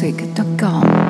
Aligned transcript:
music.com. 0.00 1.07